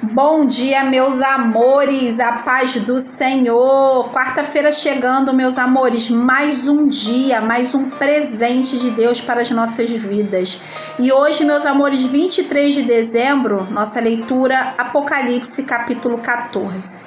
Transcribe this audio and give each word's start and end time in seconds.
Bom 0.00 0.46
dia, 0.46 0.84
meus 0.84 1.20
amores, 1.20 2.20
a 2.20 2.30
paz 2.30 2.72
do 2.76 3.00
Senhor. 3.00 4.08
Quarta-feira 4.12 4.70
chegando, 4.70 5.34
meus 5.34 5.58
amores, 5.58 6.08
mais 6.08 6.68
um 6.68 6.86
dia, 6.86 7.40
mais 7.40 7.74
um 7.74 7.90
presente 7.90 8.78
de 8.78 8.92
Deus 8.92 9.20
para 9.20 9.42
as 9.42 9.50
nossas 9.50 9.90
vidas. 9.90 10.56
E 11.00 11.10
hoje, 11.10 11.44
meus 11.44 11.66
amores, 11.66 12.04
23 12.04 12.74
de 12.74 12.82
dezembro, 12.82 13.64
nossa 13.72 14.00
leitura 14.00 14.72
Apocalipse, 14.78 15.64
capítulo 15.64 16.18
14. 16.18 17.04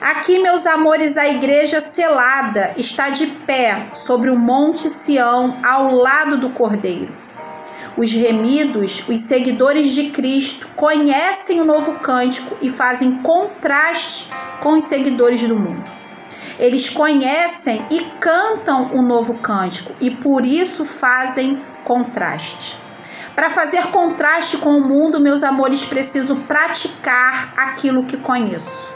Aqui, 0.00 0.38
meus 0.38 0.68
amores, 0.68 1.16
a 1.16 1.26
igreja 1.26 1.80
selada 1.80 2.74
está 2.76 3.10
de 3.10 3.26
pé 3.26 3.88
sobre 3.92 4.30
o 4.30 4.38
Monte 4.38 4.88
Sião, 4.88 5.58
ao 5.64 5.92
lado 5.92 6.36
do 6.36 6.50
Cordeiro. 6.50 7.21
Os 7.96 8.10
remidos, 8.12 9.04
os 9.08 9.20
seguidores 9.20 9.92
de 9.92 10.10
Cristo, 10.10 10.66
conhecem 10.74 11.60
o 11.60 11.64
novo 11.64 11.94
cântico 11.94 12.56
e 12.62 12.70
fazem 12.70 13.18
contraste 13.18 14.30
com 14.60 14.78
os 14.78 14.84
seguidores 14.84 15.42
do 15.42 15.56
mundo. 15.56 15.90
Eles 16.58 16.88
conhecem 16.88 17.84
e 17.90 18.00
cantam 18.18 18.90
o 18.94 19.02
novo 19.02 19.34
cântico 19.34 19.92
e 20.00 20.10
por 20.10 20.46
isso 20.46 20.84
fazem 20.84 21.60
contraste. 21.84 22.76
Para 23.34 23.50
fazer 23.50 23.86
contraste 23.86 24.58
com 24.58 24.76
o 24.76 24.88
mundo, 24.88 25.20
meus 25.20 25.42
amores, 25.42 25.84
preciso 25.84 26.36
praticar 26.36 27.52
aquilo 27.56 28.04
que 28.04 28.16
conheço. 28.16 28.92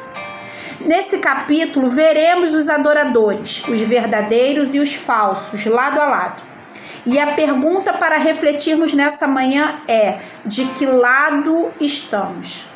Nesse 0.81 1.19
capítulo, 1.19 1.89
veremos 1.89 2.55
os 2.55 2.69
adoradores, 2.69 3.63
os 3.67 3.81
verdadeiros 3.81 4.75
e 4.75 4.79
os 4.79 4.95
falsos, 4.95 5.65
lado 5.67 6.01
a 6.01 6.07
lado. 6.07 6.46
E 7.07 7.21
a 7.21 7.29
pergunta 7.35 7.93
para 7.93 8.19
refletirmos 8.19 8.93
nessa 8.93 9.29
manhã 9.29 9.81
é: 9.87 10.19
de 10.45 10.65
que 10.65 10.85
lado 10.85 11.73
estamos? 11.81 12.67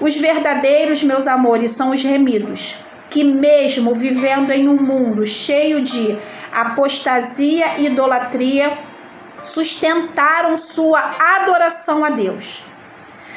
Os 0.00 0.16
verdadeiros, 0.16 1.02
meus 1.02 1.26
amores, 1.26 1.72
são 1.72 1.90
os 1.90 2.02
remidos, 2.02 2.76
que, 3.10 3.22
mesmo 3.22 3.94
vivendo 3.94 4.50
em 4.50 4.68
um 4.68 4.76
mundo 4.76 5.26
cheio 5.26 5.82
de 5.82 6.16
apostasia 6.50 7.78
e 7.78 7.86
idolatria, 7.86 8.72
sustentaram 9.42 10.56
sua 10.56 11.10
adoração 11.36 12.02
a 12.04 12.10
Deus. 12.10 12.64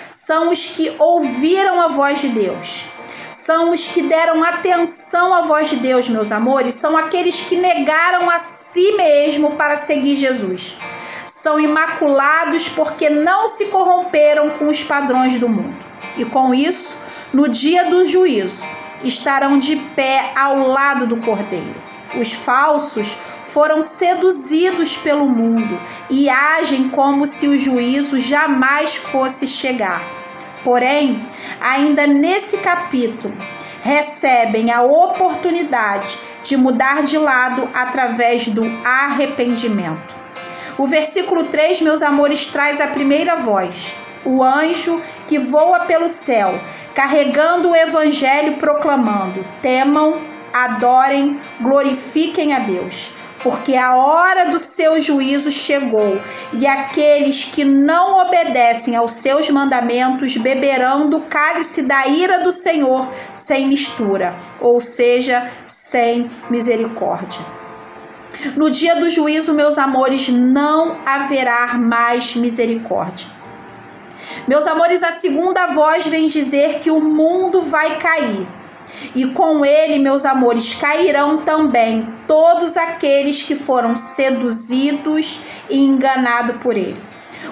São 0.09 0.49
os 0.49 0.65
que 0.65 0.95
ouviram 0.97 1.81
a 1.81 1.89
voz 1.89 2.19
de 2.21 2.29
Deus 2.29 2.85
são 3.31 3.69
os 3.69 3.87
que 3.87 4.01
deram 4.01 4.43
atenção 4.43 5.33
à 5.33 5.41
voz 5.41 5.69
de 5.69 5.77
Deus, 5.77 6.09
meus 6.09 6.31
amores, 6.31 6.75
são 6.75 6.97
aqueles 6.97 7.41
que 7.41 7.55
negaram 7.55 8.29
a 8.29 8.37
si 8.39 8.91
mesmo 8.93 9.51
para 9.55 9.75
seguir 9.75 10.15
Jesus. 10.15 10.77
São 11.25 11.59
imaculados 11.59 12.67
porque 12.69 13.09
não 13.09 13.47
se 13.47 13.65
corromperam 13.65 14.49
com 14.51 14.67
os 14.67 14.83
padrões 14.83 15.39
do 15.39 15.47
mundo. 15.47 15.75
E 16.17 16.25
com 16.25 16.53
isso, 16.53 16.97
no 17.31 17.47
dia 17.47 17.85
do 17.85 18.05
juízo, 18.05 18.65
estarão 19.03 19.57
de 19.57 19.75
pé 19.75 20.31
ao 20.35 20.67
lado 20.67 21.07
do 21.07 21.17
Cordeiro. 21.17 21.75
Os 22.19 22.33
falsos 22.33 23.17
foram 23.43 23.81
seduzidos 23.81 24.97
pelo 24.97 25.29
mundo 25.29 25.79
e 26.09 26.29
agem 26.29 26.89
como 26.89 27.25
se 27.25 27.47
o 27.47 27.57
juízo 27.57 28.19
jamais 28.19 28.95
fosse 28.95 29.47
chegar. 29.47 30.20
Porém, 30.63 31.21
ainda 31.59 32.05
nesse 32.05 32.57
capítulo, 32.57 33.33
recebem 33.81 34.71
a 34.71 34.81
oportunidade 34.81 36.19
de 36.43 36.55
mudar 36.55 37.03
de 37.03 37.17
lado 37.17 37.67
através 37.73 38.47
do 38.47 38.63
arrependimento. 38.85 40.15
O 40.77 40.85
versículo 40.85 41.45
3, 41.45 41.81
meus 41.81 42.01
amores, 42.01 42.47
traz 42.47 42.79
a 42.79 42.87
primeira 42.87 43.37
voz, 43.37 43.93
o 44.23 44.43
anjo 44.43 45.01
que 45.27 45.39
voa 45.39 45.81
pelo 45.81 46.07
céu, 46.07 46.53
carregando 46.93 47.71
o 47.71 47.75
evangelho, 47.75 48.57
proclamando: 48.57 49.45
temam, 49.61 50.21
adorem, 50.53 51.39
glorifiquem 51.59 52.53
a 52.53 52.59
Deus 52.59 53.11
porque 53.43 53.75
a 53.75 53.95
hora 53.95 54.45
do 54.45 54.59
seu 54.59 54.99
juízo 54.99 55.51
chegou, 55.51 56.21
e 56.53 56.67
aqueles 56.67 57.43
que 57.43 57.63
não 57.63 58.19
obedecem 58.19 58.95
aos 58.95 59.13
seus 59.13 59.49
mandamentos 59.49 60.37
beberão 60.37 61.09
do 61.09 61.21
cálice 61.21 61.81
da 61.81 62.07
ira 62.07 62.39
do 62.39 62.51
Senhor 62.51 63.07
sem 63.33 63.67
mistura, 63.67 64.35
ou 64.59 64.79
seja, 64.79 65.49
sem 65.65 66.29
misericórdia. 66.49 67.41
No 68.55 68.69
dia 68.69 68.95
do 68.95 69.09
juízo, 69.09 69.53
meus 69.53 69.77
amores, 69.77 70.27
não 70.29 70.97
haverá 71.05 71.75
mais 71.75 72.35
misericórdia. 72.35 73.27
Meus 74.47 74.65
amores, 74.65 75.03
a 75.03 75.11
segunda 75.11 75.67
voz 75.67 76.07
vem 76.07 76.27
dizer 76.27 76.79
que 76.79 76.89
o 76.89 76.99
mundo 76.99 77.61
vai 77.61 77.97
cair 77.97 78.47
e 79.15 79.25
com 79.27 79.65
ele, 79.65 79.99
meus 79.99 80.25
amores, 80.25 80.75
cairão 80.75 81.37
também 81.43 82.07
todos 82.27 82.77
aqueles 82.77 83.43
que 83.43 83.55
foram 83.55 83.95
seduzidos 83.95 85.39
e 85.69 85.79
enganados 85.79 86.57
por 86.57 86.75
ele. 86.75 87.01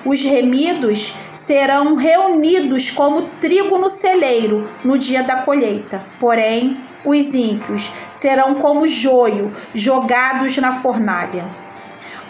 Os 0.06 0.24
remidos 0.24 1.14
serão 1.34 1.96
reunidos 1.96 2.90
como 2.90 3.24
trigo 3.42 3.78
no 3.78 3.90
celeiro 3.90 4.70
no 4.84 4.98
dia 4.98 5.24
da 5.24 5.38
colheita. 5.42 6.04
Porém, 6.20 6.80
os 7.04 7.34
ímpios 7.34 7.92
serão 8.10 8.56
como 8.56 8.88
joio 8.88 9.52
jogados 9.74 10.56
na 10.58 10.74
fornalha. 10.74 11.50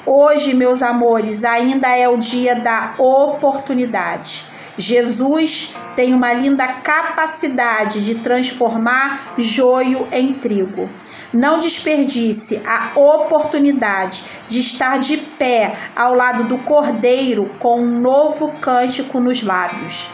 Hoje, 0.06 0.54
meus 0.54 0.82
amores, 0.82 1.44
ainda 1.44 1.90
é 1.90 2.08
o 2.08 2.18
dia 2.18 2.56
da 2.56 2.94
oportunidade. 2.98 4.46
Jesus 4.80 5.74
tem 5.94 6.14
uma 6.14 6.32
linda 6.32 6.66
capacidade 6.66 8.04
de 8.04 8.16
transformar 8.16 9.34
joio 9.38 10.08
em 10.10 10.34
trigo. 10.34 10.90
Não 11.34 11.60
desperdice 11.60 12.62
a 12.66 12.98
oportunidade 12.98 14.24
de 14.48 14.62
estar 14.62 14.98
de 14.98 15.18
pé 15.18 15.76
ao 15.96 16.16
lado 16.16 16.46
do 16.46 16.58
Cordeiro 16.60 17.52
com 17.60 17.82
um 17.82 18.00
novo 18.00 18.54
cântico 18.62 19.20
nos 19.20 19.44
lábios. 19.44 20.08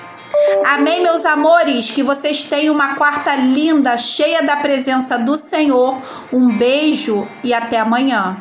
Amém, 0.65 1.01
meus 1.01 1.25
amores? 1.25 1.91
Que 1.91 2.01
vocês 2.01 2.43
tenham 2.43 2.73
uma 2.73 2.95
quarta 2.95 3.35
linda, 3.35 3.95
cheia 3.97 4.41
da 4.41 4.57
presença 4.57 5.17
do 5.17 5.37
Senhor. 5.37 6.01
Um 6.33 6.49
beijo 6.57 7.27
e 7.43 7.53
até 7.53 7.79
amanhã. 7.79 8.37